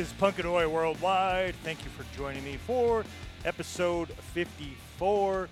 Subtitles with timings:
[0.00, 1.54] is Punkanoi Worldwide.
[1.56, 3.04] Thank you for joining me for
[3.44, 5.46] episode 54.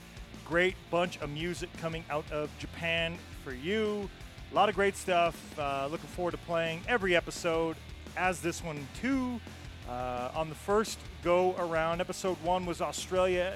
[0.47, 4.09] Great bunch of music coming out of Japan for you.
[4.51, 5.37] A lot of great stuff.
[5.59, 7.77] Uh, looking forward to playing every episode,
[8.17, 9.39] as this one too.
[9.87, 13.55] Uh, on the first go around, episode one was Australia.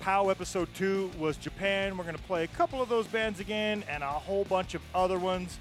[0.00, 1.96] POW episode two was Japan.
[1.96, 4.82] We're going to play a couple of those bands again and a whole bunch of
[4.96, 5.60] other ones.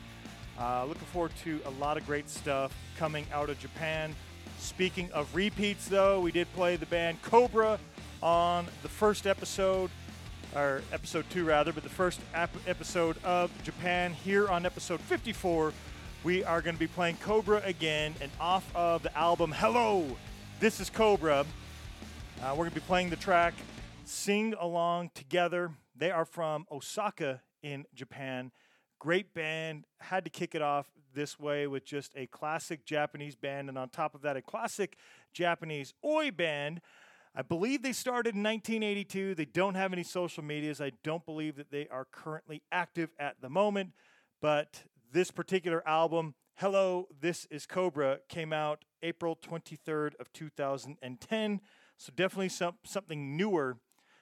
[0.60, 4.16] Uh, looking forward to a lot of great stuff coming out of Japan.
[4.64, 7.78] Speaking of repeats, though, we did play the band Cobra
[8.22, 9.92] on the first episode,
[10.56, 14.14] or episode two rather, but the first ap- episode of Japan.
[14.14, 15.74] Here on episode 54,
[16.24, 20.06] we are going to be playing Cobra again, and off of the album Hello,
[20.62, 21.46] This is Cobra.
[22.42, 23.54] Uh, we're going to be playing the track
[24.06, 25.72] Sing Along Together.
[25.94, 28.54] They are from Osaka in Japan.
[28.98, 29.84] Great band.
[30.00, 33.90] Had to kick it off this way with just a classic Japanese band, and on
[33.90, 34.98] top of that, a classic
[35.34, 36.82] Japanese oi band.
[37.36, 39.34] I believe they started in 1982.
[39.34, 40.80] They don't have any social medias.
[40.80, 43.92] I don't believe that they are currently active at the moment,
[44.40, 51.62] but this particular album, Hello, This is Cobra, came out April 23rd of 2010.
[51.98, 53.78] So definitely some, something newer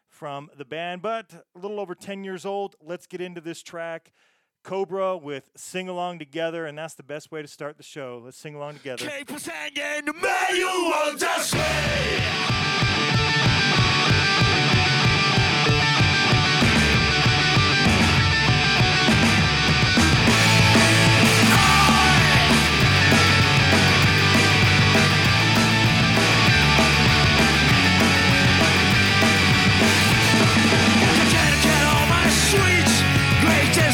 [0.08, 2.76] from the band, but a little over 10 years old.
[2.82, 4.12] Let's get into this track.
[4.64, 8.22] Cobra with Sing Along Together, and that's the best way to start the show.
[8.24, 9.06] Let's sing along together.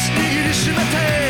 [0.07, 1.26] 握りしめて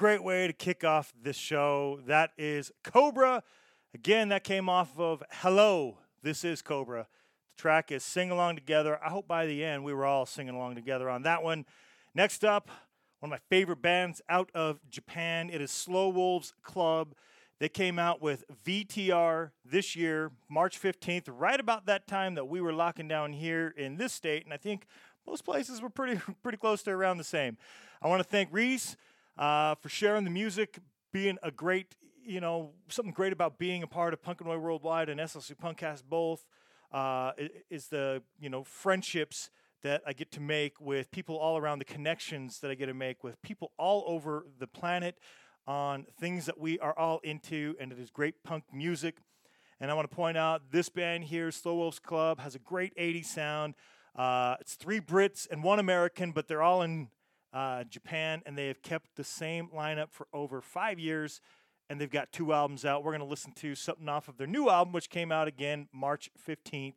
[0.00, 2.00] great way to kick off this show.
[2.06, 3.42] That is Cobra.
[3.92, 7.06] Again, that came off of Hello, This is Cobra.
[7.54, 8.98] The track is Sing Along Together.
[9.04, 11.66] I hope by the end we were all singing along together on that one.
[12.14, 12.70] Next up,
[13.18, 15.50] one of my favorite bands out of Japan.
[15.52, 17.14] It is Slow Wolves Club.
[17.58, 22.62] They came out with VTR this year, March 15th, right about that time that we
[22.62, 24.44] were locking down here in this state.
[24.46, 24.86] And I think
[25.26, 27.58] most places were pretty pretty close to around the same.
[28.00, 28.96] I want to thank Reese
[29.36, 30.78] uh, for sharing the music,
[31.12, 35.20] being a great, you know, something great about being a part of Punk Worldwide and
[35.20, 36.46] SLC Punkcast both
[36.92, 37.32] uh,
[37.70, 39.50] is the, you know, friendships
[39.82, 42.94] that I get to make with people all around, the connections that I get to
[42.94, 45.16] make with people all over the planet
[45.66, 49.18] on things that we are all into, and it is great punk music.
[49.80, 52.94] And I want to point out this band here, Slow Wolves Club, has a great
[52.96, 53.74] 80s sound.
[54.14, 57.08] Uh, it's three Brits and one American, but they're all in
[57.52, 61.40] uh, Japan, and they have kept the same lineup for over five years.
[61.88, 63.02] And they've got two albums out.
[63.02, 65.88] We're going to listen to something off of their new album, which came out again
[65.92, 66.94] March 15th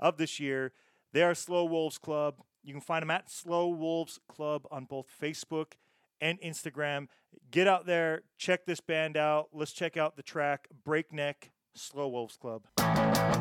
[0.00, 0.72] of this year.
[1.12, 2.42] They are Slow Wolves Club.
[2.64, 5.74] You can find them at Slow Wolves Club on both Facebook
[6.20, 7.06] and Instagram.
[7.52, 9.50] Get out there, check this band out.
[9.52, 12.66] Let's check out the track Breakneck Slow Wolves Club.
[12.76, 13.33] Club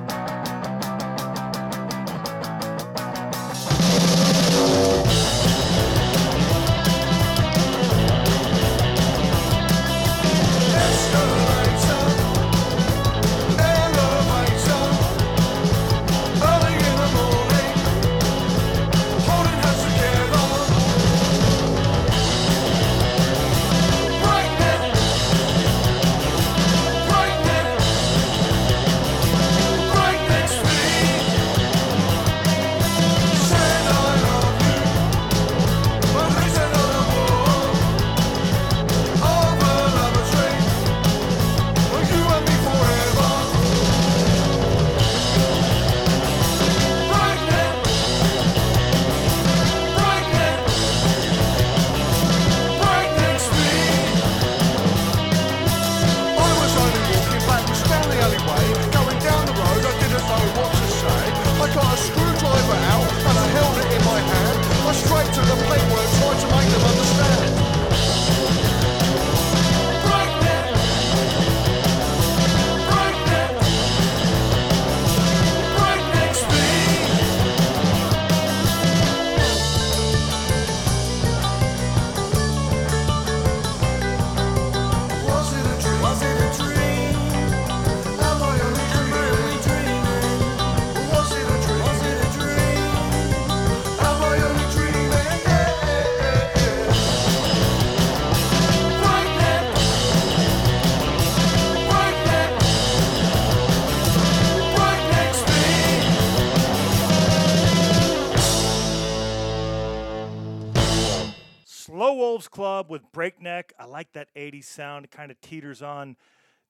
[114.04, 115.06] like that 80s sound.
[115.06, 116.18] It kind of teeters on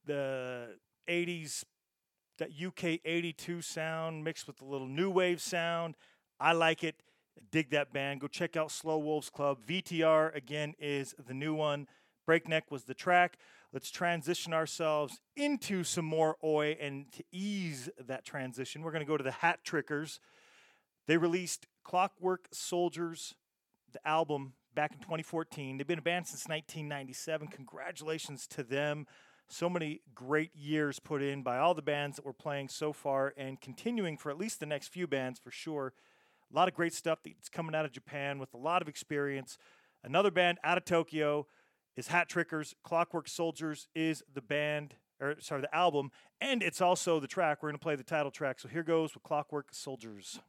[0.05, 0.75] the
[1.09, 1.63] 80s,
[2.37, 5.95] that UK 82 sound mixed with a little new wave sound.
[6.39, 6.95] I like it.
[7.51, 8.21] Dig that band.
[8.21, 9.59] Go check out Slow Wolves Club.
[9.67, 11.87] VTR, again, is the new one.
[12.25, 13.37] Breakneck was the track.
[13.71, 16.77] Let's transition ourselves into some more Oi.
[16.79, 20.19] And to ease that transition, we're going to go to the Hat Trickers.
[21.07, 23.35] They released Clockwork Soldiers,
[23.91, 25.77] the album back in 2014.
[25.77, 27.47] They've been a band since 1997.
[27.47, 29.05] Congratulations to them.
[29.47, 33.33] So many great years put in by all the bands that we're playing so far
[33.37, 35.93] and continuing for at least the next few bands for sure.
[36.51, 39.57] A lot of great stuff that's coming out of Japan with a lot of experience.
[40.03, 41.47] Another band out of Tokyo
[41.95, 42.75] is Hat Trickers.
[42.83, 46.11] Clockwork Soldiers is the band, or sorry, the album,
[46.41, 47.61] and it's also the track.
[47.61, 48.59] We're going to play the title track.
[48.59, 50.39] So here goes with Clockwork Soldiers.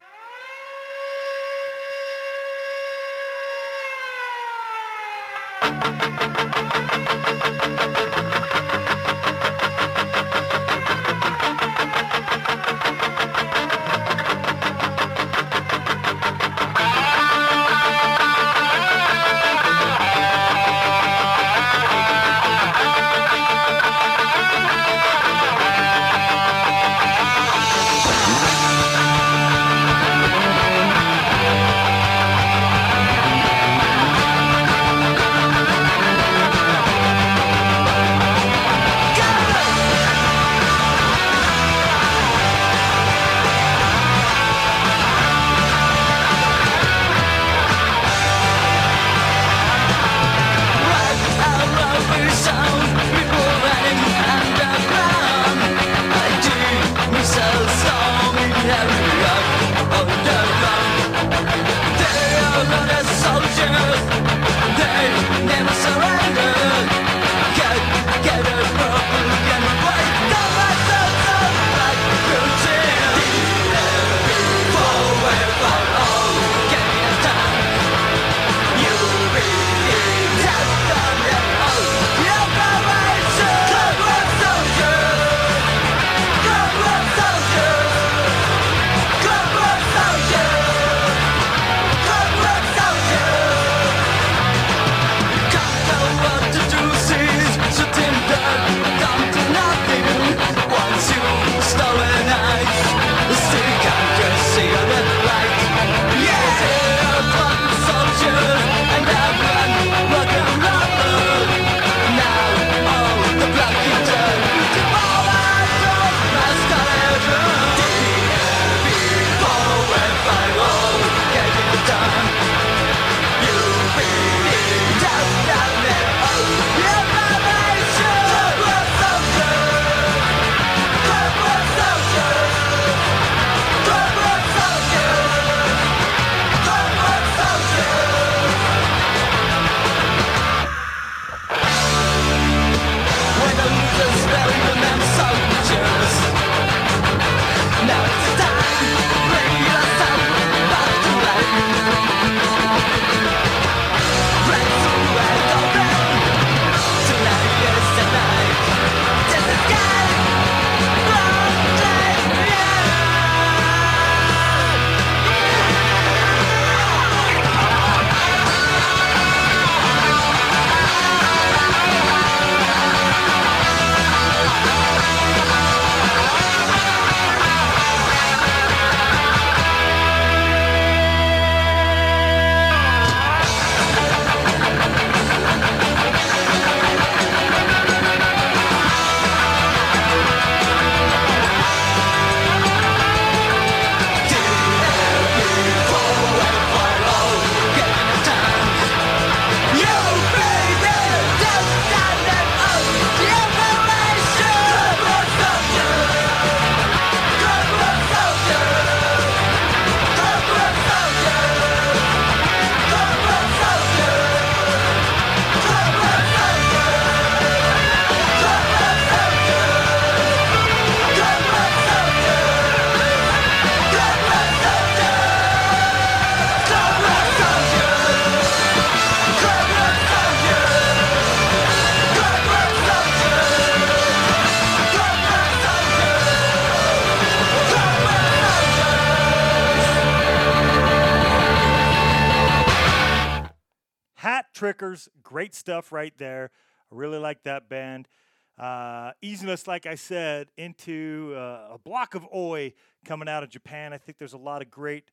[244.65, 246.51] Trickers, great stuff right there.
[246.91, 248.09] I really like that band.
[248.57, 252.73] Uh, easing us, like I said, into uh, a block of Oi
[253.05, 253.93] coming out of Japan.
[253.93, 255.11] I think there's a lot of great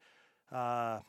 [0.54, 1.00] uh,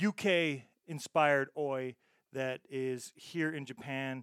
[0.00, 1.96] UK inspired Oi
[2.32, 4.22] that is here in Japan.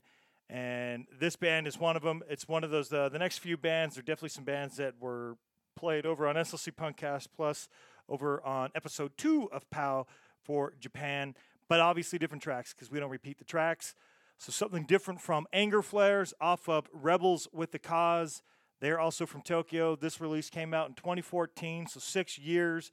[0.50, 2.24] And this band is one of them.
[2.30, 4.94] It's one of those, uh, the next few bands, there are definitely some bands that
[5.02, 5.36] were
[5.76, 7.68] played over on SLC Punkcast Plus
[8.08, 10.08] over on episode two of POW
[10.46, 11.36] for Japan,
[11.68, 13.96] but obviously different tracks because we don't repeat the tracks.
[14.38, 18.42] So something different from Anger Flares off of Rebels with the Cause.
[18.82, 19.96] They're also from Tokyo.
[19.96, 22.92] This release came out in 2014, so six years.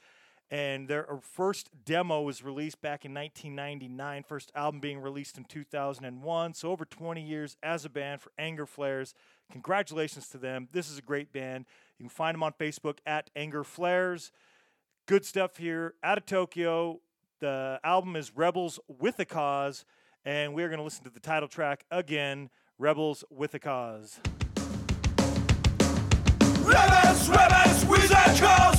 [0.50, 5.45] And their uh, first demo was released back in 1999, first album being released in
[5.45, 6.55] 2001.
[6.55, 9.14] So over 20 years as a band for Anger Flares.
[9.50, 10.69] Congratulations to them.
[10.71, 11.64] This is a great band.
[11.99, 14.31] You can find them on Facebook at Anger Flares.
[15.07, 17.00] Good stuff here out of Tokyo.
[17.42, 19.84] The album is Rebels with a Cause
[20.25, 24.20] and we're going to listen to the title track again Rebels with a Cause.
[26.61, 28.72] Rebels, rebels with a cause.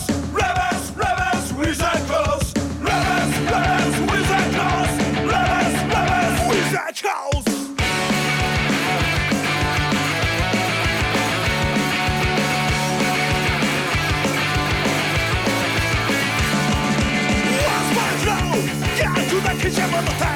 [19.94, 20.33] But the time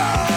[0.00, 0.29] generation.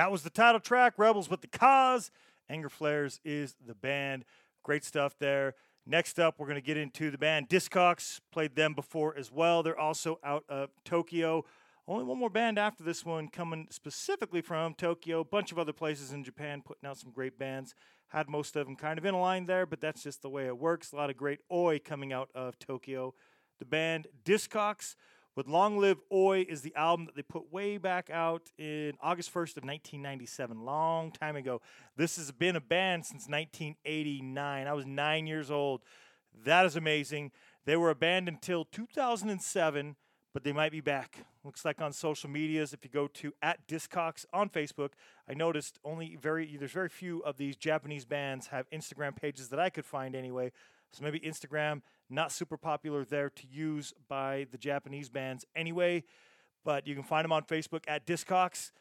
[0.00, 2.10] That was the title track, Rebels with the Cause.
[2.48, 4.24] Anger Flares is the band.
[4.62, 5.56] Great stuff there.
[5.84, 8.22] Next up, we're going to get into the band Discocks.
[8.32, 9.62] Played them before as well.
[9.62, 11.44] They're also out of Tokyo.
[11.86, 15.20] Only one more band after this one coming specifically from Tokyo.
[15.20, 17.74] A bunch of other places in Japan putting out some great bands.
[18.08, 20.46] Had most of them kind of in a line there, but that's just the way
[20.46, 20.92] it works.
[20.92, 23.12] A lot of great Oi coming out of Tokyo.
[23.58, 24.96] The band Discocks
[25.40, 29.32] with Long Live Oi is the album that they put way back out in August
[29.32, 31.62] 1st of 1997, long time ago.
[31.96, 34.66] This has been a band since 1989.
[34.66, 35.80] I was nine years old.
[36.44, 37.32] That is amazing.
[37.64, 39.96] They were a band until 2007,
[40.34, 41.24] but they might be back.
[41.42, 44.90] Looks like on social medias, if you go to at Discocks on Facebook,
[45.26, 49.58] I noticed only very there's very few of these Japanese bands have Instagram pages that
[49.58, 50.52] I could find anyway.
[50.92, 56.04] So maybe Instagram not super popular there to use by the Japanese bands anyway,
[56.64, 58.72] but you can find them on Facebook at Discocks,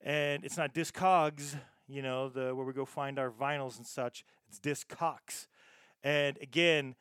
[0.00, 4.24] and it's not Discogs, you know, the where we go find our vinyls and such.
[4.48, 5.48] It's Discocks,
[6.02, 6.94] and again,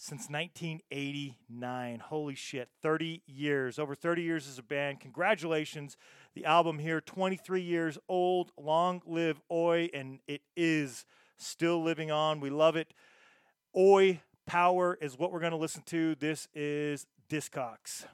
[0.00, 1.98] since 1989.
[1.98, 4.98] Holy shit, 30 years, over 30 years as a band.
[4.98, 5.98] Congratulations.
[6.34, 8.50] The album here, 23 years old.
[8.56, 11.04] Long live Oi, and it is
[11.36, 12.40] still living on.
[12.40, 12.94] We love it.
[13.76, 16.16] Oi Power is what we're going to listen to.
[16.16, 18.04] This is three,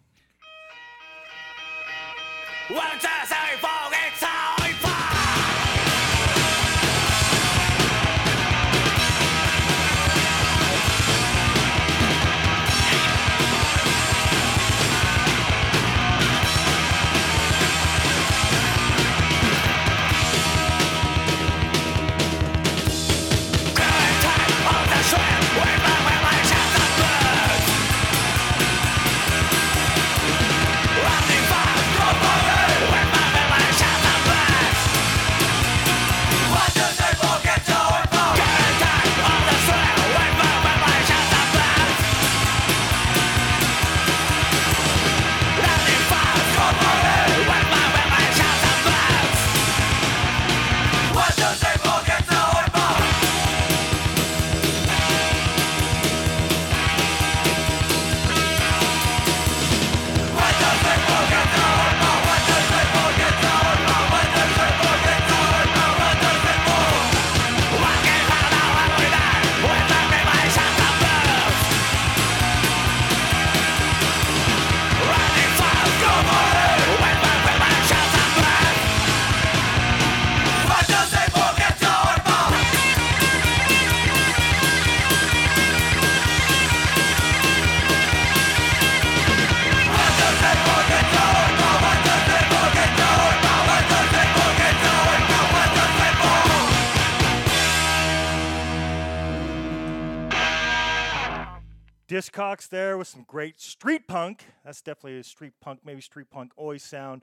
[102.97, 104.47] there with some great street punk.
[104.65, 107.21] That's definitely a street punk, maybe street punk always sound.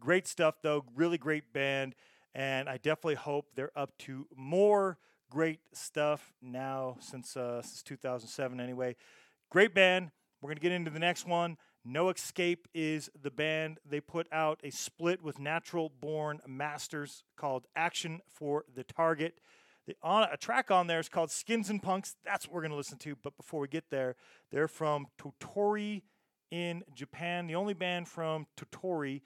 [0.00, 1.94] Great stuff though, really great band,
[2.34, 4.98] and I definitely hope they're up to more
[5.30, 8.96] great stuff now since uh, since 2007 anyway.
[9.48, 10.10] Great band.
[10.40, 11.56] We're gonna get into the next one.
[11.84, 13.78] No Escape is the band.
[13.88, 19.38] They put out a split with Natural Born Masters called Action for the Target.
[19.86, 22.14] The on a track on there is called Skins and Punks.
[22.24, 23.16] That's what we're gonna listen to.
[23.16, 24.16] But before we get there,
[24.50, 26.02] they're from Tottori
[26.50, 29.22] in Japan, the only band from Tottori,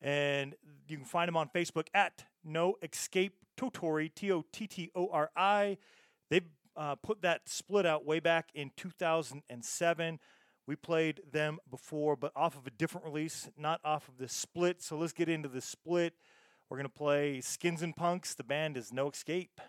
[0.00, 0.54] and
[0.88, 5.08] you can find them on Facebook at No Escape Tottori T O T T O
[5.10, 5.78] R I.
[6.30, 6.42] They
[6.76, 10.18] uh, put that split out way back in 2007.
[10.66, 14.82] We played them before, but off of a different release, not off of the split.
[14.82, 16.14] So let's get into the split.
[16.68, 18.34] We're going to play Skins and Punks.
[18.34, 19.60] The band is No Escape.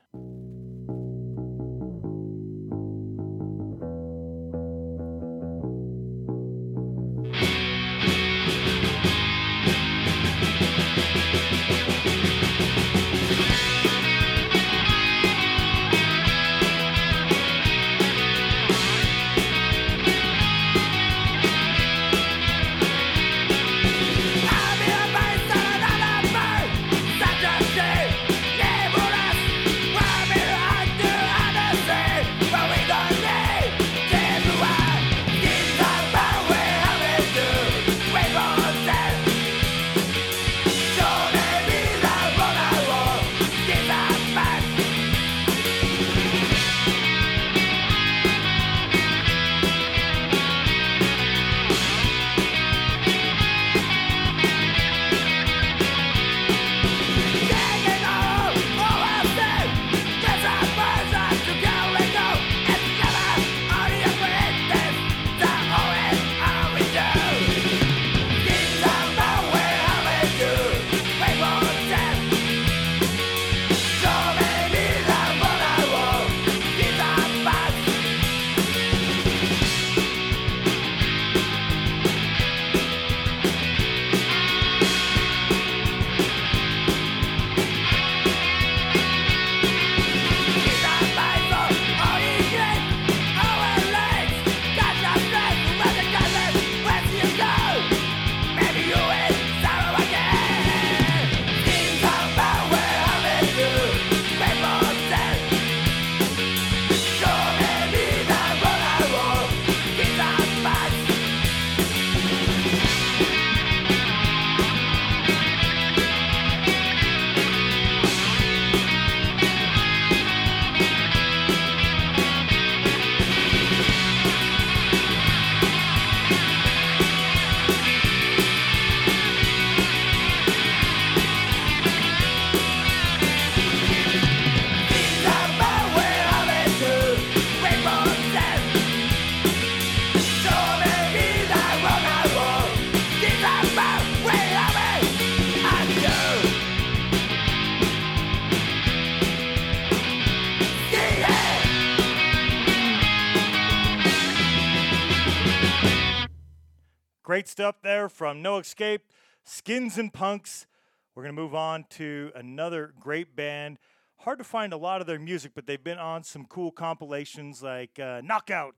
[157.68, 159.12] Stuff there from No Escape,
[159.44, 160.68] Skins and Punks.
[161.14, 163.78] We're going to move on to another great band.
[164.20, 167.62] Hard to find a lot of their music, but they've been on some cool compilations
[167.62, 168.76] like uh, Knockout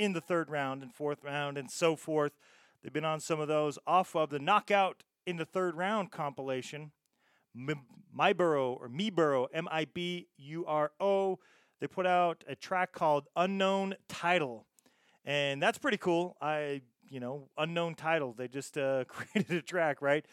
[0.00, 2.32] in the third round and fourth round and so forth.
[2.82, 6.90] They've been on some of those off of the Knockout in the third round compilation.
[7.56, 11.38] M- Miburo or Miburo, M I B U R O.
[11.78, 14.66] They put out a track called Unknown Title.
[15.24, 16.36] And that's pretty cool.
[16.42, 16.82] I,
[17.14, 18.34] you know, unknown title.
[18.36, 20.26] They just uh, created a track, right?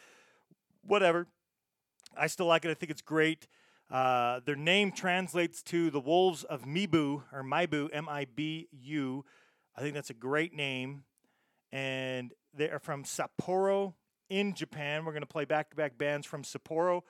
[0.83, 1.27] Whatever.
[2.17, 2.71] I still like it.
[2.71, 3.47] I think it's great.
[3.91, 9.23] Uh, their name translates to the Wolves of Mibu, or Mibu, M I B U.
[9.77, 11.03] I think that's a great name.
[11.71, 13.93] And they are from Sapporo
[14.29, 15.05] in Japan.
[15.05, 17.01] We're going to play back to back bands from Sapporo.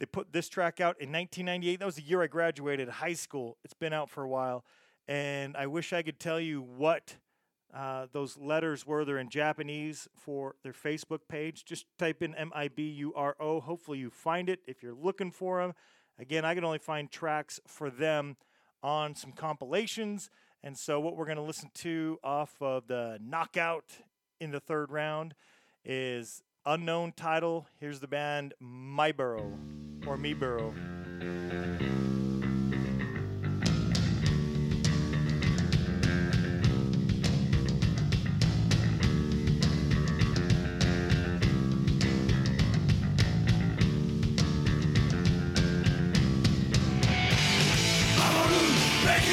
[0.00, 1.78] They put this track out in 1998.
[1.78, 3.58] That was the year I graduated high school.
[3.64, 4.64] It's been out for a while.
[5.06, 7.16] And I wish I could tell you what
[7.74, 9.04] uh, those letters were.
[9.04, 11.64] They're in Japanese for their Facebook page.
[11.64, 13.60] Just type in M I B U R O.
[13.60, 15.74] Hopefully, you find it if you're looking for them.
[16.18, 18.36] Again, I can only find tracks for them
[18.82, 20.30] on some compilations.
[20.62, 23.98] And so, what we're going to listen to off of the knockout
[24.40, 25.34] in the third round
[25.84, 27.66] is unknown title.
[27.80, 29.52] Here's the band My Miburo
[30.06, 30.16] or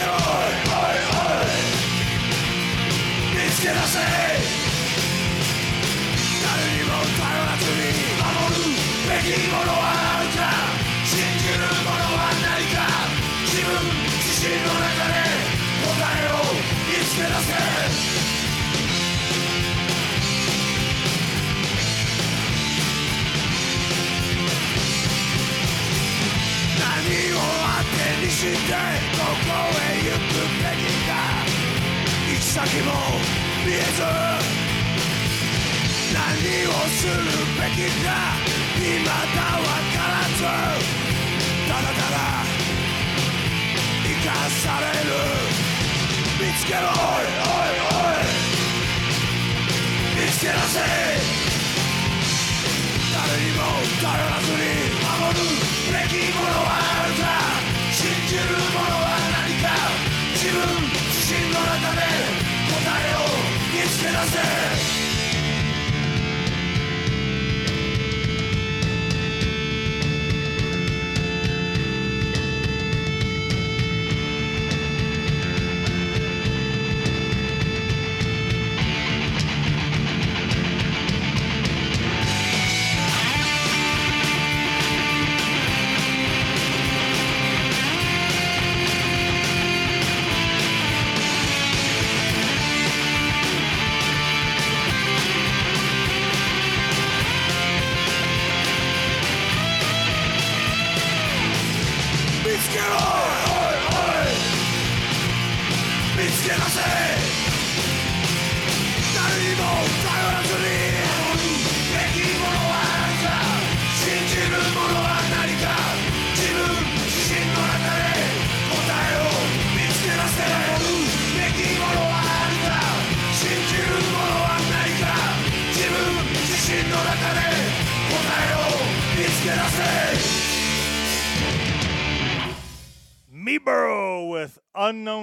[0.00, 0.06] 見
[3.50, 3.98] つけ出せ
[6.40, 7.84] 誰にも頼らずに
[8.16, 8.72] 守る
[9.08, 9.84] べきものは
[10.16, 10.40] あるか
[11.04, 12.80] 信じるものはないか
[13.44, 13.68] 自分
[14.24, 15.20] 自身の中で
[15.84, 16.40] 答えを
[16.88, 17.52] 見つけ出せ
[26.78, 26.88] 何
[27.32, 31.14] をあってにしてへ行くべきだ
[32.28, 32.90] 行き先も
[33.64, 34.02] 見えず
[36.12, 36.18] 何
[36.66, 37.12] をする
[37.54, 38.06] べきか
[38.74, 39.14] 未だわ
[39.94, 40.42] からず
[41.68, 42.18] ただただ
[44.02, 45.12] 生かされる
[46.40, 48.26] 見つけろおいおいおい
[50.16, 50.76] 見つけ出せ
[53.12, 53.58] 誰にも
[54.02, 54.58] 頼らずに
[54.98, 55.40] 守る
[55.92, 57.24] べきものはあるか
[57.92, 58.69] 信じる
[64.26, 64.99] せ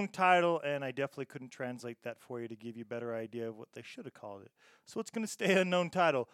[0.08, 3.50] title, and I definitely couldn't translate that for you to give you a better idea
[3.50, 4.52] of what they should have called it.
[4.86, 6.30] So it's going to stay unknown title.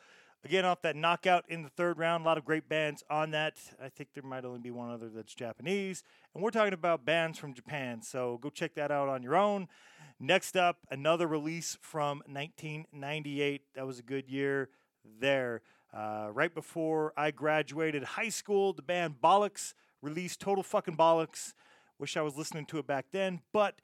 [0.45, 3.57] Again, off that knockout in the third round, a lot of great bands on that.
[3.81, 6.03] I think there might only be one other that's Japanese.
[6.33, 9.69] And we're talking about bands from Japan, so go check that out on your own.
[10.19, 13.61] Next up, another release from 1998.
[13.75, 14.69] That was a good year
[15.19, 15.61] there.
[15.93, 21.53] Uh, right before I graduated high school, the band Bollocks released Total Fucking Bollocks.
[21.99, 23.79] Wish I was listening to it back then, but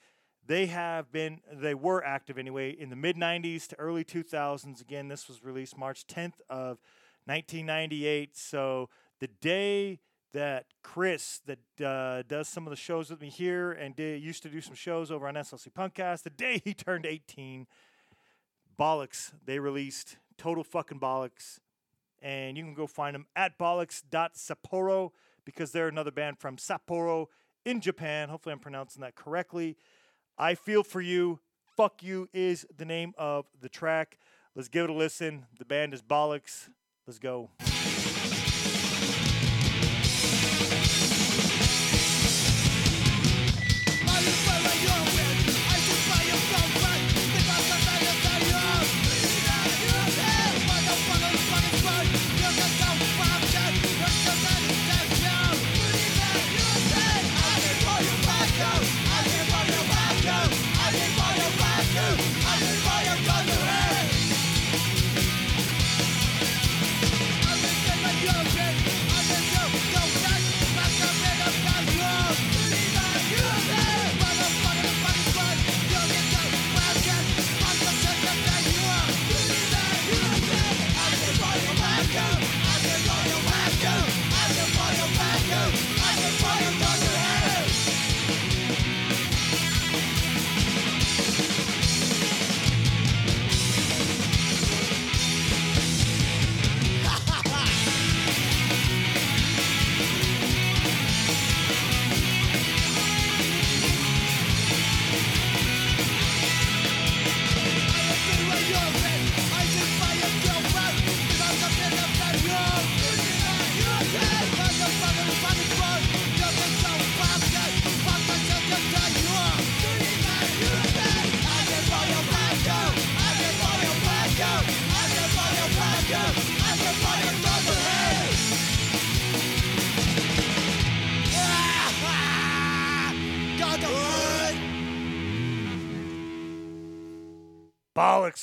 [0.45, 4.81] They have been, they were active anyway in the mid 90s to early 2000s.
[4.81, 6.79] Again, this was released March 10th of
[7.25, 8.35] 1998.
[8.35, 9.99] So the day
[10.33, 14.41] that Chris, that uh, does some of the shows with me here and did, used
[14.41, 17.67] to do some shows over on SLC Punkcast, the day he turned 18,
[18.79, 21.59] Bollocks, they released Total Fucking Bollocks.
[22.23, 25.11] And you can go find them at bollocks.sapporo
[25.45, 27.27] because they're another band from Sapporo
[27.65, 28.29] in Japan.
[28.29, 29.77] Hopefully, I'm pronouncing that correctly.
[30.37, 31.39] I Feel For You,
[31.75, 34.17] Fuck You is the name of the track.
[34.55, 35.45] Let's give it a listen.
[35.57, 36.69] The band is Bollocks.
[37.05, 37.49] Let's go.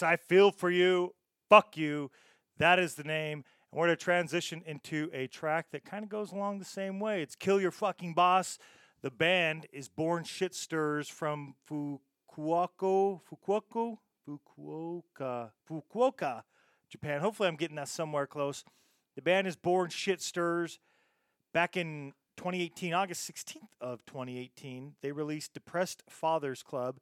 [0.02, 1.14] I feel for you.
[1.48, 2.10] Fuck you.
[2.58, 3.44] That is the name.
[3.70, 7.00] And we're going to transition into a track that kind of goes along the same
[7.00, 7.22] way.
[7.22, 8.58] It's Kill Your Fucking Boss.
[9.02, 16.42] The band is Born Shit Stirs from Fukuoka, Fukuoka, Fukuoka, Fukuoka,
[16.88, 17.20] Japan.
[17.20, 18.64] Hopefully, I'm getting that somewhere close.
[19.14, 20.78] The band is Born Shit Stirs.
[21.52, 26.98] Back in 2018, August 16th of 2018, they released Depressed Fathers Club,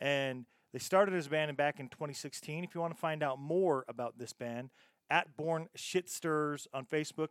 [0.00, 0.46] and
[0.76, 2.62] they started as a band back in 2016.
[2.62, 4.68] If you want to find out more about this band,
[5.08, 7.28] at Born Shit Stirs on Facebook,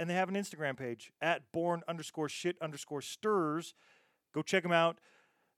[0.00, 3.72] and they have an Instagram page at Born underscore Shit underscore Stirs.
[4.34, 4.98] Go check them out.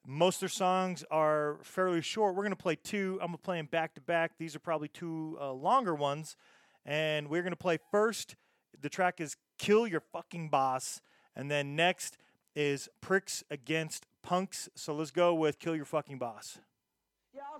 [0.07, 2.35] Most of their songs are fairly short.
[2.35, 3.18] We're going to play two.
[3.22, 4.33] I'm going to play them back to back.
[4.38, 6.37] These are probably two uh, longer ones.
[6.85, 8.37] And we're going to play first.
[8.79, 11.00] The track is Kill Your Fucking Boss.
[11.35, 12.18] And then next
[12.55, 14.68] is Pricks Against Punx.
[14.74, 16.59] So let's go with Kill Your Fucking Boss.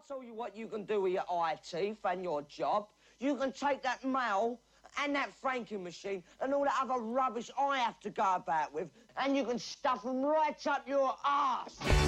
[0.01, 2.87] I'll tell you what you can do with your eye teeth and your job.
[3.19, 4.59] You can take that mail
[4.99, 8.89] and that franking machine and all that other rubbish I have to go about with,
[9.19, 12.00] and you can stuff them right up your ass.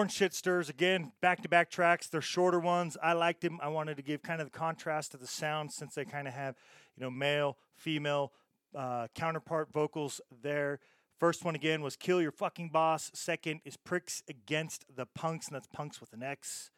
[0.00, 0.70] Born Shit Stirs.
[0.70, 2.08] Again, back to back tracks.
[2.08, 2.96] They're shorter ones.
[3.02, 3.58] I liked them.
[3.62, 6.32] I wanted to give kind of the contrast to the sound since they kind of
[6.32, 6.56] have,
[6.96, 8.32] you know, male, female
[8.74, 10.80] uh, counterpart vocals there.
[11.18, 13.10] First one again was Kill Your Fucking Boss.
[13.12, 16.70] Second is Pricks Against the Punx, and that's Punx with an X.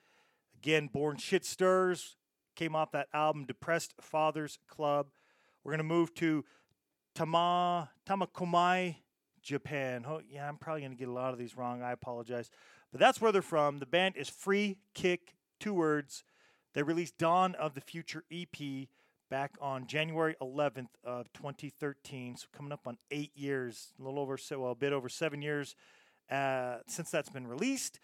[0.58, 2.16] Again, Born Shit Stirs
[2.56, 5.06] came off that album Depressed Fathers Club.
[5.62, 6.44] We're going to move to
[7.14, 8.96] Tama Tamakomai,
[9.42, 10.04] Japan.
[10.08, 11.82] Oh, yeah, I'm probably going to get a lot of these wrong.
[11.82, 12.50] I apologize.
[12.92, 13.78] But that's where they're from.
[13.78, 16.24] The band is Free Kick, two words.
[16.74, 18.88] They released Dawn of the Future EP
[19.30, 22.36] back on January 11th of 2013.
[22.36, 25.40] So coming up on eight years, a little over, se- well, a bit over seven
[25.40, 25.74] years
[26.30, 27.98] uh, since that's been released.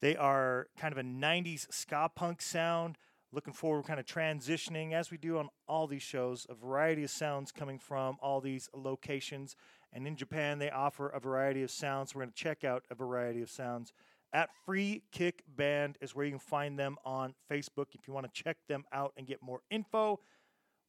[0.00, 2.98] They are kind of a 90s ska punk sound.
[3.32, 7.10] Looking forward, kind of transitioning as we do on all these shows, a variety of
[7.10, 9.54] sounds coming from all these locations.
[9.92, 12.14] And in Japan, they offer a variety of sounds.
[12.14, 13.92] We're going to check out a variety of sounds
[14.34, 17.86] at Free Kick Band is where you can find them on Facebook.
[17.92, 20.20] If you want to check them out and get more info,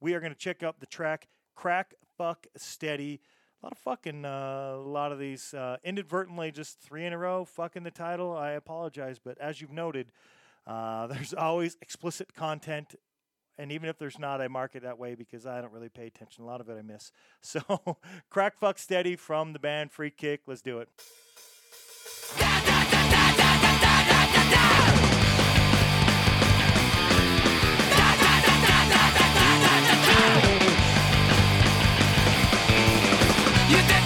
[0.02, 3.22] we are going to check out the track "Crack Fuck Steady."
[3.62, 7.18] A lot of fucking, uh, a lot of these uh, inadvertently just three in a
[7.18, 7.46] row.
[7.46, 8.36] Fucking the title.
[8.36, 10.12] I apologize, but as you've noted,
[10.68, 12.96] uh, there's always explicit content.
[13.58, 16.08] And even if there's not, I mark it that way because I don't really pay
[16.08, 16.44] attention.
[16.44, 17.12] A lot of it I miss.
[17.42, 17.98] So,
[18.30, 20.42] Crack Fuck Steady from the band Free Kick.
[20.46, 20.90] Let's do it.
[33.68, 34.05] You did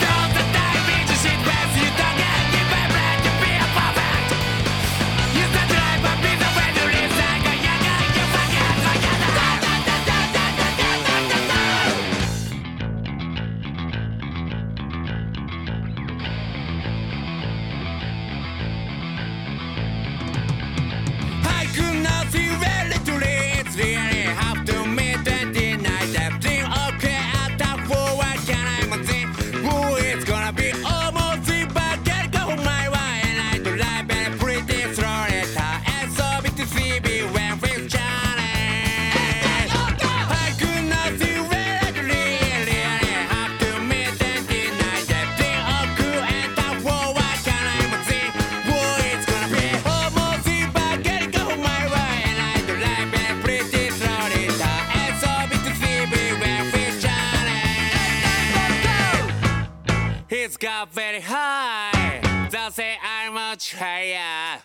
[60.79, 62.47] He's very high.
[62.49, 64.61] They'll say I'm much higher.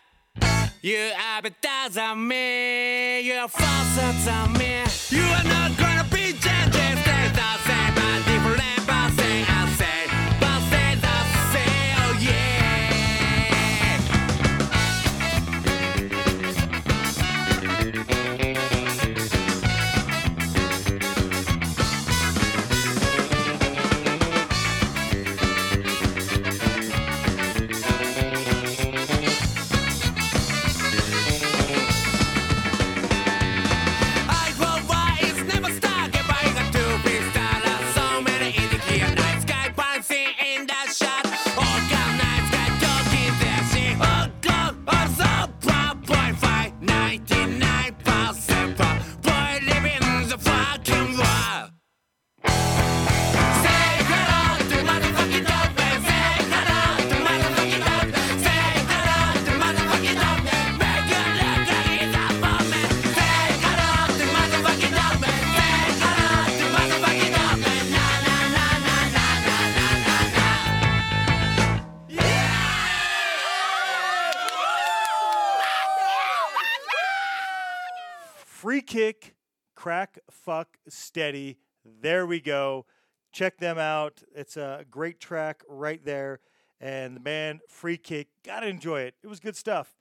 [0.81, 3.21] You are better than me.
[3.23, 4.84] You're faster than me.
[80.31, 81.59] Fuck, steady.
[81.85, 82.87] There we go.
[83.33, 84.23] Check them out.
[84.35, 86.41] It's a great track right there.
[86.81, 89.15] And the band Free Kick, gotta enjoy it.
[89.23, 89.95] It was good stuff.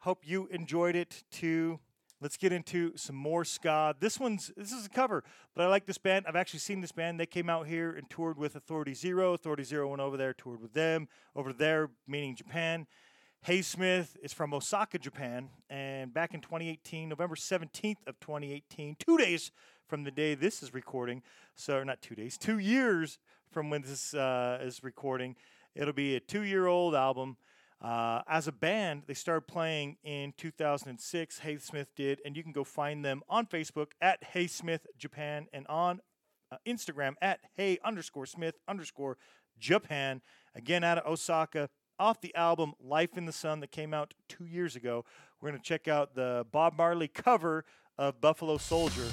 [0.00, 1.80] Hope you enjoyed it too.
[2.20, 3.94] Let's get into some more ska.
[4.00, 5.22] This one's this is a cover,
[5.54, 6.26] but I like this band.
[6.26, 7.20] I've actually seen this band.
[7.20, 9.34] They came out here and toured with Authority Zero.
[9.34, 12.88] Authority Zero went over there, toured with them over there, meaning Japan.
[13.42, 19.16] Hey Smith is from Osaka, Japan, and back in 2018, November 17th of 2018, two
[19.16, 19.52] days
[19.86, 21.22] from the day this is recording,
[21.54, 23.18] so not two days, two years
[23.50, 25.34] from when this uh, is recording,
[25.74, 27.36] it'll be a two-year-old album.
[27.80, 31.38] Uh, as a band, they started playing in 2006.
[31.38, 35.46] Hey Smith did, and you can go find them on Facebook at Hey Smith Japan
[35.54, 36.00] and on
[36.52, 39.16] uh, Instagram at Hey underscore Smith underscore
[39.58, 40.20] Japan.
[40.54, 41.70] Again, out of Osaka.
[41.98, 45.04] Off the album Life in the Sun that came out two years ago.
[45.40, 47.64] We're going to check out the Bob Marley cover
[47.96, 49.06] of Buffalo Soldier.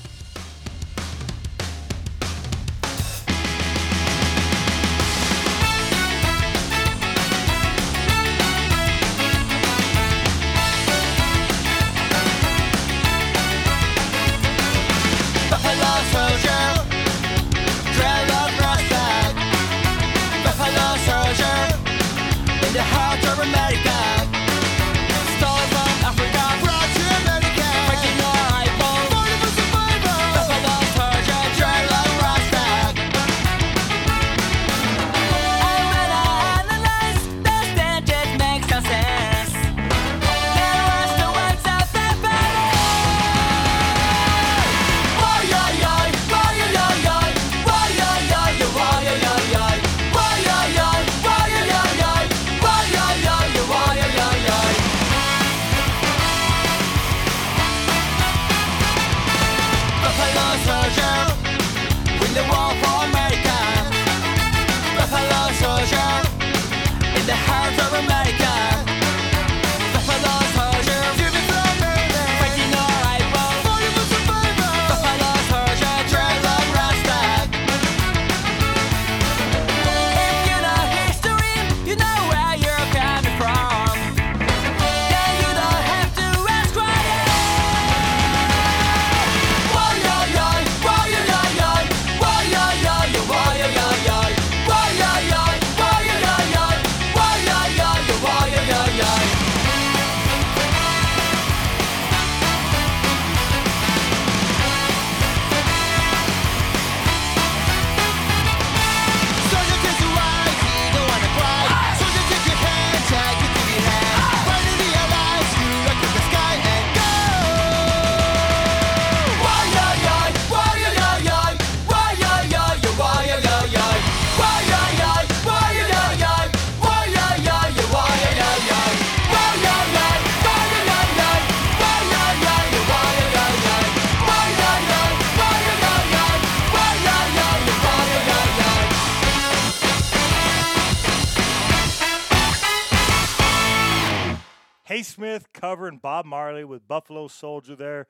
[145.15, 148.05] Smith covering Bob Marley with Buffalo Soldier there.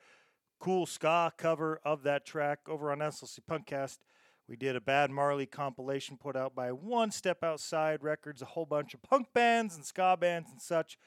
[0.58, 3.98] Cool ska cover of that track over on SLC Punkcast.
[4.48, 8.66] We did a Bad Marley compilation put out by One Step Outside Records, a whole
[8.66, 10.98] bunch of punk bands and ska bands and such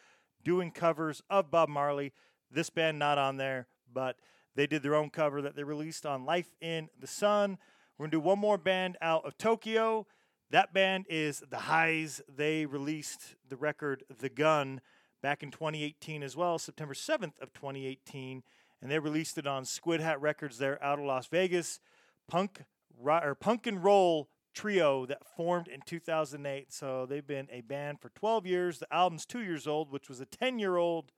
[0.42, 2.14] doing covers of Bob Marley.
[2.50, 4.16] This band not on there, but
[4.56, 7.58] they did their own cover that they released on Life in the Sun.
[7.98, 10.08] We're going to do one more band out of Tokyo.
[10.50, 12.22] That band is The Heiz.
[12.34, 14.80] They released the record The Gun
[15.22, 18.44] back in 2018 as well, September 7th of 2018,
[18.82, 21.80] and they released it on Squid Hat Records there out of Las Vegas.
[22.28, 22.64] Punk
[23.04, 26.72] or punk and roll trio that formed in 2008.
[26.72, 28.80] So they've been a band for 12 years.
[28.80, 31.12] The album's 2 years old, which was a 10-year-old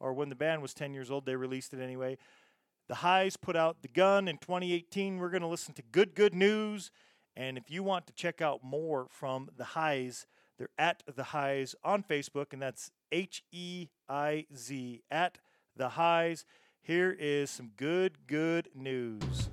[0.00, 2.18] or when the band was 10 years old, they released it anyway.
[2.88, 5.18] The Heiz put out The Gun in 2018.
[5.18, 6.90] We're going to listen to Good Good News.
[7.36, 11.74] And if you want to check out more from The Heiz, they're at The Heiz
[11.84, 15.38] on Facebook, and that's H E I Z, at
[15.76, 16.44] The Heiz.
[16.80, 19.50] Here is some good, good news.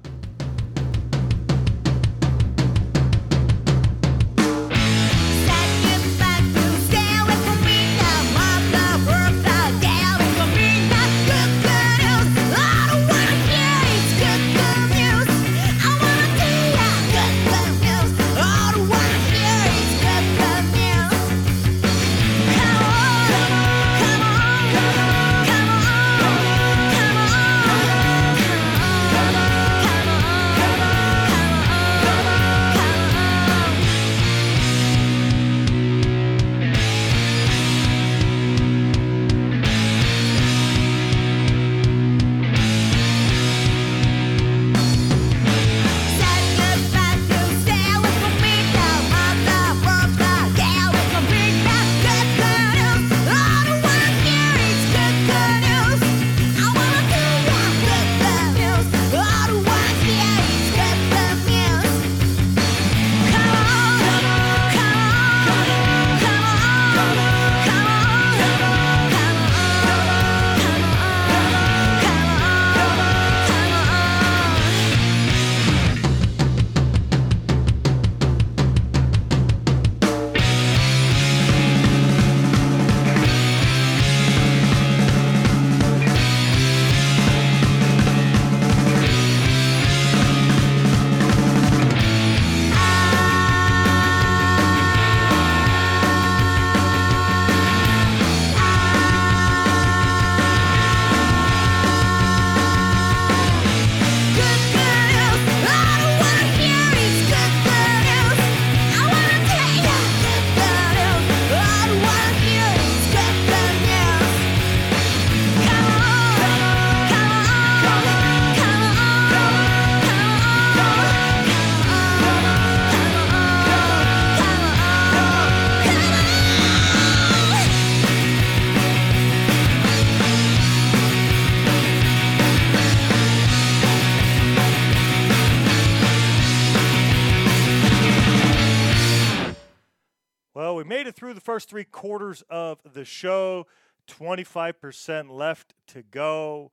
[141.55, 143.65] First three quarters of the show.
[144.09, 146.69] 25% left to go.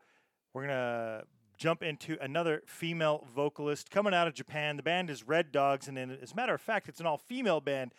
[0.53, 1.23] We're going to
[1.57, 4.77] jump into another female vocalist coming out of Japan.
[4.77, 7.61] The band is Red Dogs, and as a matter of fact, it's an all female
[7.61, 7.93] band.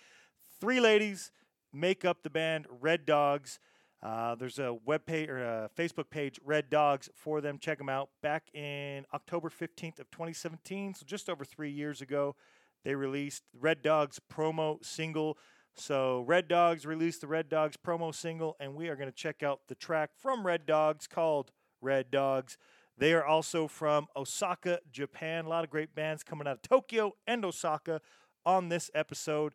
[0.60, 1.32] Three ladies
[1.72, 3.60] make up the band Red Dogs.
[4.02, 7.60] Uh, there's a web page or a Facebook page, Red Dogs, for them.
[7.60, 8.10] Check them out.
[8.22, 12.36] Back in October 15th of 2017, so just over three years ago,
[12.84, 15.38] they released Red Dogs promo single.
[15.76, 19.42] So Red Dogs released the Red Dogs promo single, and we are going to check
[19.44, 21.52] out the track from Red Dogs called
[21.82, 22.58] Red Dogs.
[22.98, 25.46] They are also from Osaka, Japan.
[25.46, 28.02] A lot of great bands coming out of Tokyo and Osaka
[28.46, 29.54] on this episode.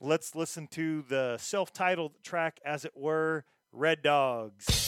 [0.00, 4.87] Let's listen to the self titled track, as it were, Red Dogs.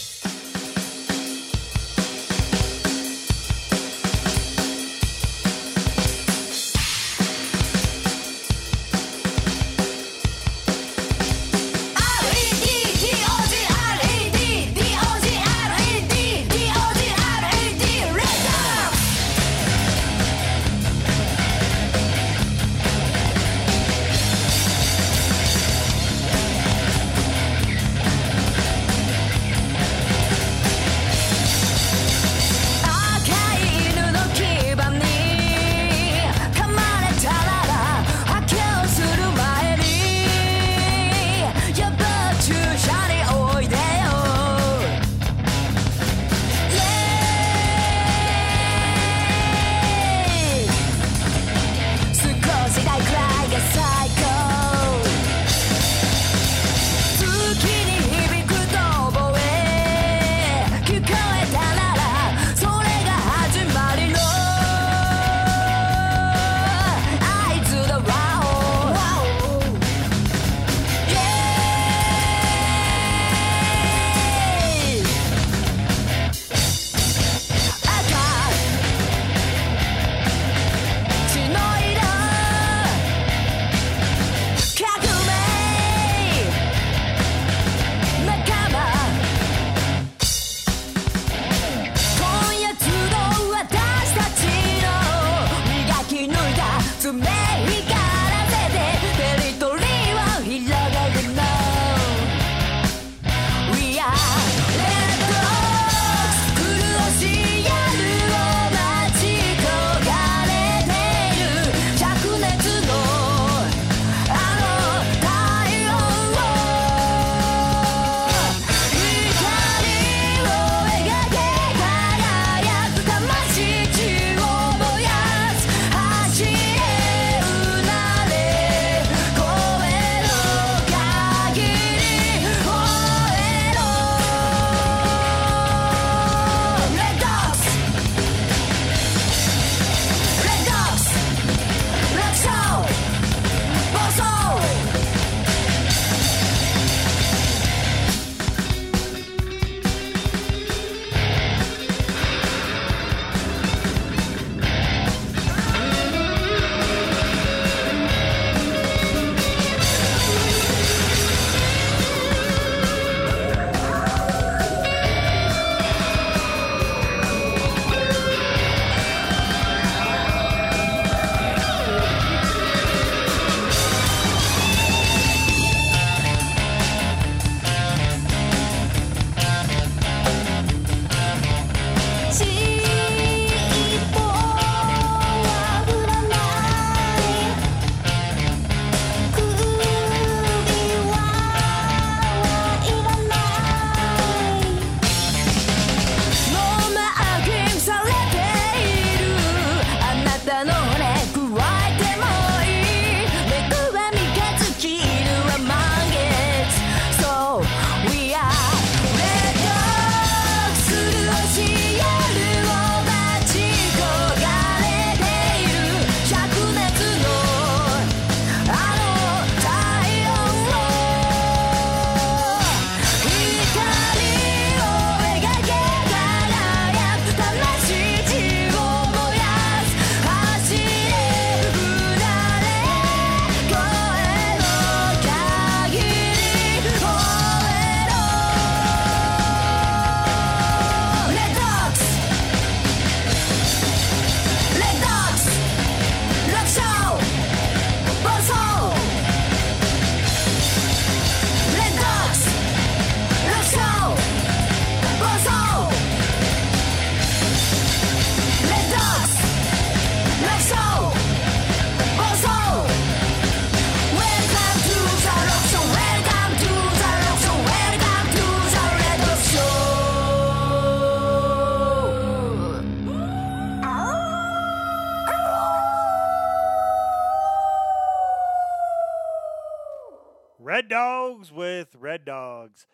[281.93, 282.87] With Red Dogs.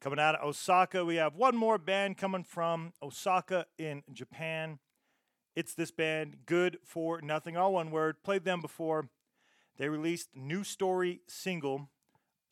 [0.00, 4.78] Coming out of Osaka, we have one more band coming from Osaka in Japan.
[5.56, 8.22] It's this band, Good for Nothing, all one word.
[8.22, 9.08] Played them before.
[9.76, 11.88] They released new story single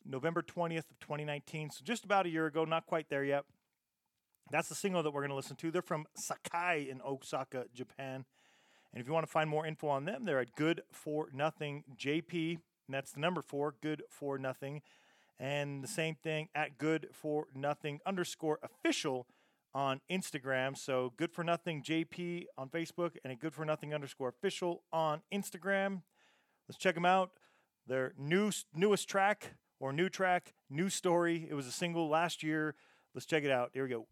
[0.05, 3.43] November 20th of 2019, so just about a year ago, not quite there yet.
[4.51, 5.71] That's the single that we're going to listen to.
[5.71, 8.25] They're from Sakai in Osaka, Japan.
[8.93, 11.83] And if you want to find more info on them, they're at Good for Nothing
[11.97, 14.81] JP, and that's the number four, Good for Nothing.
[15.39, 19.27] And the same thing at Good for Nothing underscore official
[19.73, 20.75] on Instagram.
[20.77, 25.21] So Good for Nothing JP on Facebook and a Good for Nothing underscore official on
[25.33, 26.01] Instagram.
[26.67, 27.31] Let's check them out.
[27.85, 31.47] Their new newest track or new track, new story.
[31.49, 32.75] It was a single last year.
[33.13, 33.71] Let's check it out.
[33.73, 34.07] Here we go.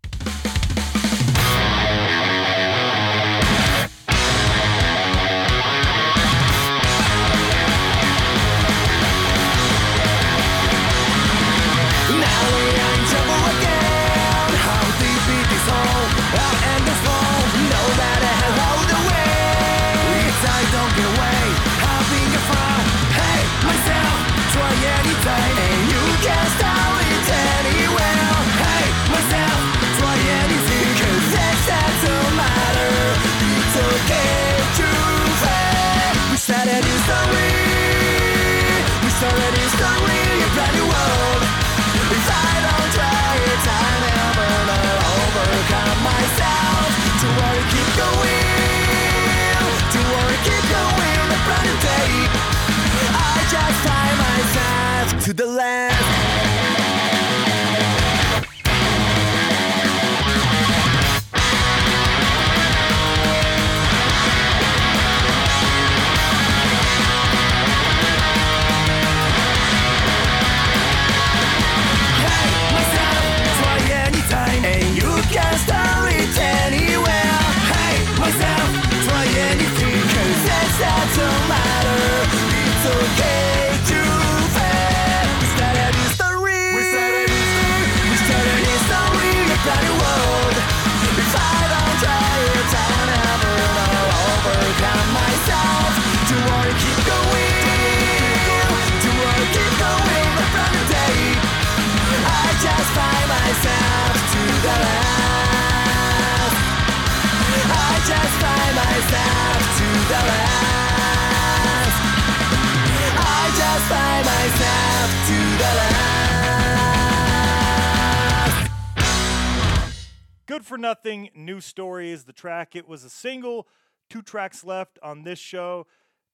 [120.76, 122.76] For Nothing, New Story is the track.
[122.76, 123.65] It was a single,
[124.09, 125.88] two tracks left on this show.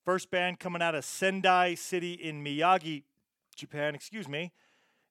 [0.03, 3.03] First band coming out of Sendai City in Miyagi,
[3.55, 4.51] Japan, excuse me.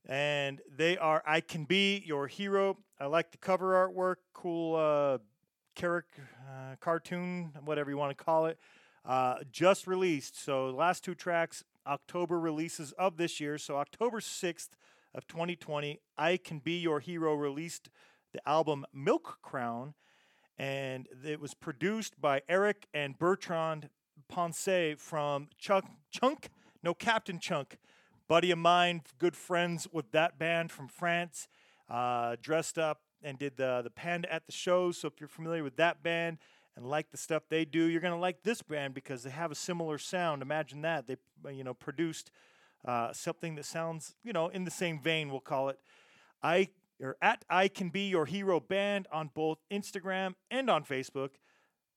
[0.04, 2.78] And they are I Can Be Your Hero.
[2.98, 5.18] I like the cover artwork, cool uh,
[5.76, 8.58] character, uh, cartoon, whatever you want to call it.
[9.04, 10.42] Uh, just released.
[10.42, 13.58] So last two tracks, October releases of this year.
[13.58, 14.70] So October 6th
[15.14, 17.90] of 2020, I Can Be Your Hero released
[18.32, 19.94] the album Milk Crown,
[20.58, 23.88] and it was produced by Eric and Bertrand
[24.28, 24.68] Ponce
[24.98, 26.50] from Chunk, Chunk,
[26.82, 27.78] no Captain Chunk,
[28.28, 31.48] buddy of mine, good friends with that band from France.
[31.88, 34.92] Uh, dressed up and did the the panda at the show.
[34.92, 36.38] So if you're familiar with that band
[36.76, 39.56] and like the stuff they do, you're gonna like this band because they have a
[39.56, 40.42] similar sound.
[40.42, 42.30] Imagine that they uh, you know produced
[42.84, 45.30] uh, something that sounds you know in the same vein.
[45.30, 45.80] We'll call it.
[46.42, 46.68] I
[47.01, 51.30] or at I Can Be Your Hero Band on both Instagram and on Facebook.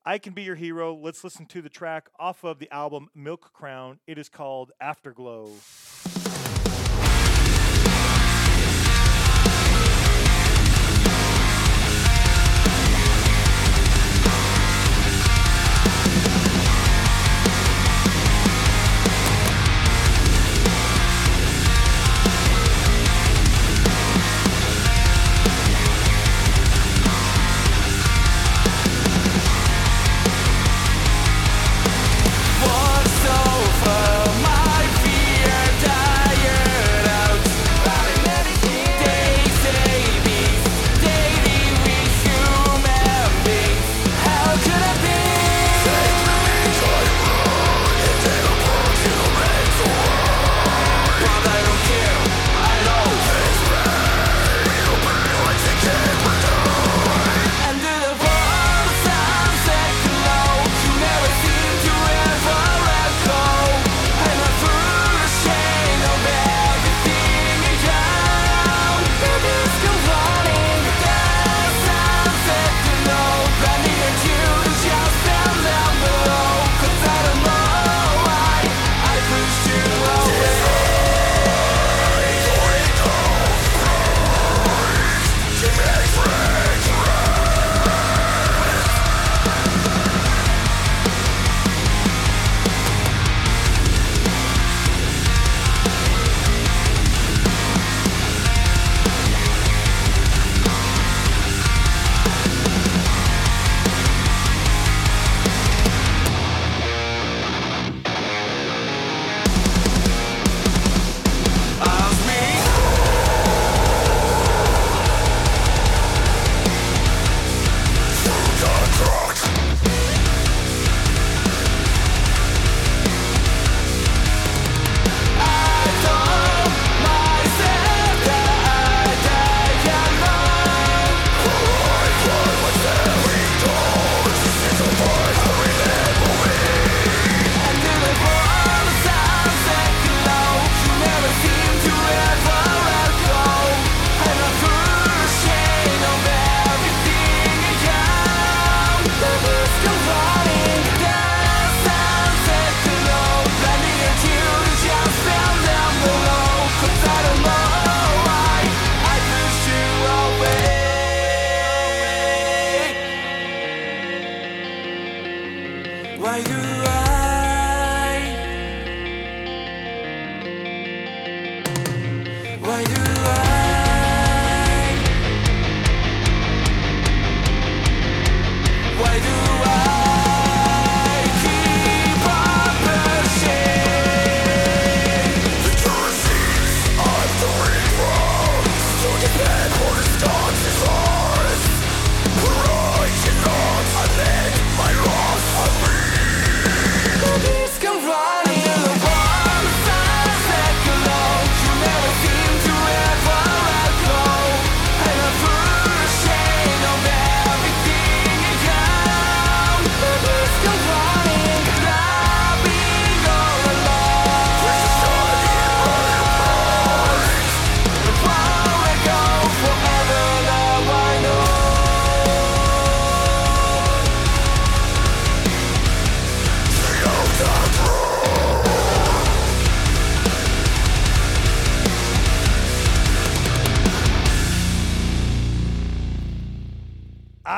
[0.05, 0.93] I Can Be Your Hero.
[0.93, 3.99] Let's listen to the track off of the album Milk Crown.
[4.07, 5.51] It is called Afterglow.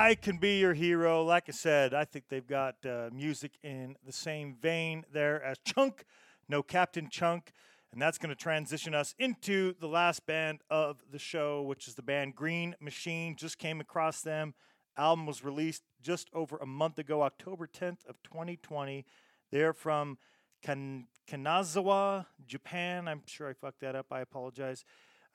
[0.06, 1.24] I Can Be Your Hero.
[1.24, 5.58] Like I said, I think they've got uh, music in the same vein there as
[5.66, 6.06] Chunk,
[6.47, 7.51] No Captain Chunk.
[7.91, 11.95] And that's going to transition us into the last band of the show, which is
[11.95, 13.36] the band Green Machine.
[13.36, 14.53] Just came across them.
[14.95, 19.08] Album was released just over a month ago, October 10th of 2020.
[19.51, 20.20] They're from
[20.62, 23.08] kan- Kanazawa, Japan.
[23.08, 24.06] I'm sure I fucked that up.
[24.12, 24.86] I apologize.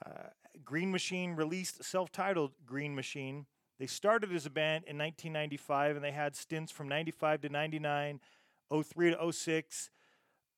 [0.07, 0.29] Uh,
[0.65, 3.47] Green Machine released self-titled Green Machine.
[3.81, 8.21] They started as a band in 1995, and they had stints from 95 to 99,
[8.71, 9.91] 03 to 06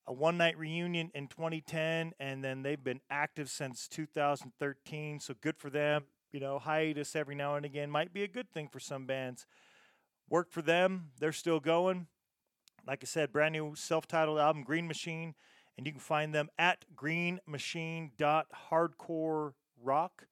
[0.09, 5.21] a one night reunion in 2010, and then they've been active since 2013.
[5.21, 6.07] So good for them.
[6.33, 9.47] You know, hiatus every now and again might be a good thing for some bands.
[10.29, 11.13] Work for them.
[11.21, 12.09] They're still going.
[12.87, 15.37] Like I said, brand new self titled album, Green Machine.
[15.79, 20.27] And you can find them at greenmachine.hardcore rock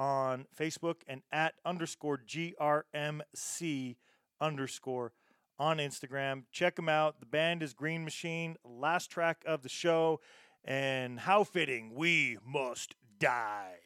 [0.00, 3.96] on Facebook and at underscore GRMC
[4.40, 5.12] underscore
[5.58, 6.44] on Instagram.
[6.50, 7.20] Check them out.
[7.20, 10.20] The band is Green Machine, last track of the show,
[10.64, 13.76] and how fitting, we must die.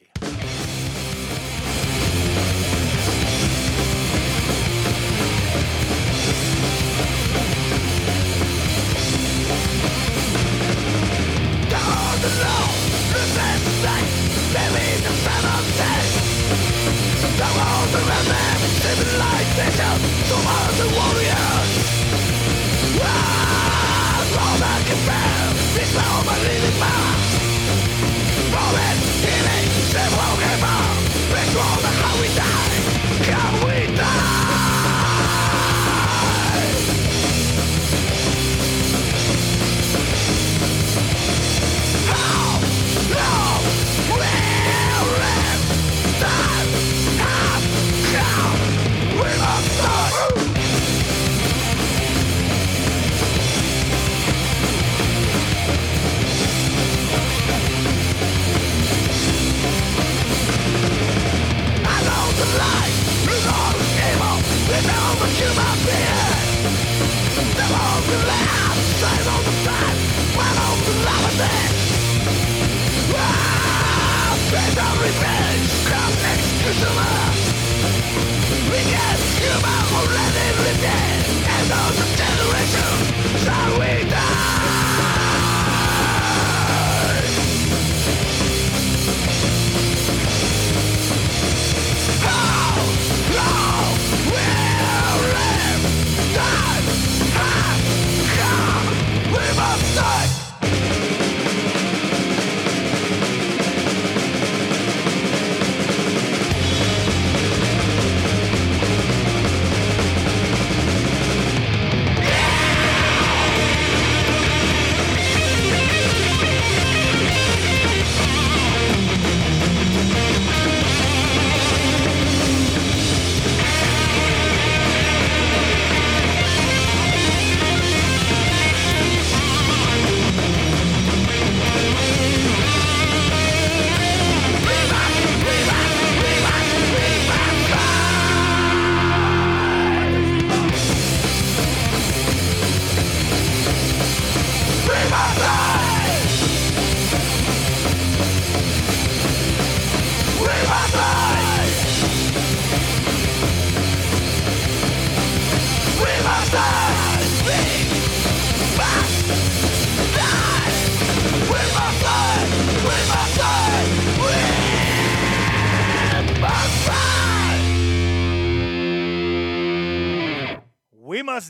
[17.37, 17.65] Must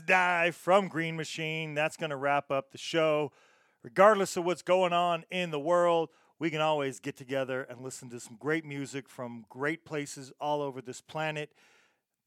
[0.06, 1.74] Die from Green Machine.
[1.74, 3.32] That's going to wrap up the show.
[3.82, 8.08] Regardless of what's going on in the world, we can always get together and listen
[8.10, 11.52] to some great music from great places all over this planet.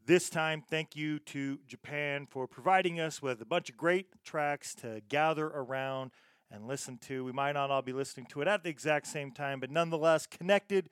[0.06, 4.74] This time, thank you to Japan for providing us with a bunch of great tracks
[4.76, 6.12] to gather around
[6.52, 7.24] and listen to.
[7.24, 10.26] We might not all be listening to it at the exact same time, but nonetheless
[10.26, 10.90] connected,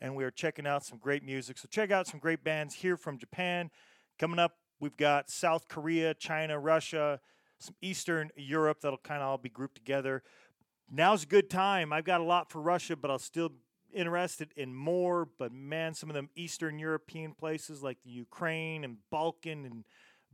[0.00, 1.58] and we are checking out some great music.
[1.58, 3.70] So, check out some great bands here from Japan.
[4.18, 7.20] Coming up We've got South Korea, China, Russia,
[7.58, 10.22] some Eastern Europe that'll kind of all be grouped together.
[10.90, 11.92] Now's a good time.
[11.92, 13.52] I've got a lot for Russia, but I'll still
[13.92, 15.28] interested in more.
[15.38, 19.84] But man, some of them Eastern European places like the Ukraine and Balkan and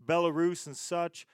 [0.07, 1.27] Belarus and such.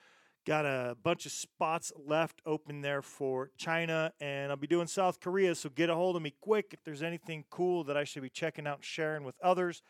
[0.45, 5.21] Got a bunch of spots left open there for China, and I'll be doing South
[5.21, 5.55] Korea.
[5.55, 8.29] So get a hold of me quick if there's anything cool that I should be
[8.29, 9.81] checking out and sharing with others.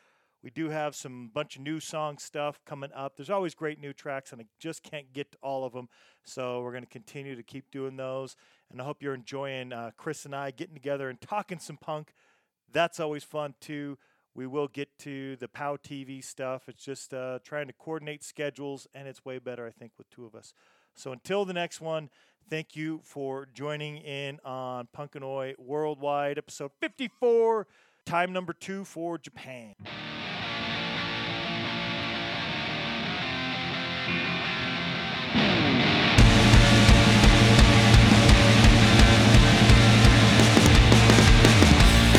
[0.44, 3.16] We do have some bunch of new song stuff coming up.
[3.16, 5.88] There's always great new tracks, and I just can't get to all of them.
[6.26, 8.36] So we're going to continue to keep doing those.
[8.70, 12.14] And I hope you're enjoying uh, Chris and I getting together and talking some punk.
[12.72, 13.98] That's always fun too.
[14.36, 16.68] We will get to the POW TV stuff.
[16.68, 20.26] It's just uh, trying to coordinate schedules, and it's way better, I think, with two
[20.26, 20.54] of us.
[20.94, 22.10] So until the next one,
[22.50, 27.68] thank you for joining in on Punkanoid Worldwide, episode 54,
[28.06, 29.76] time number two for Japan.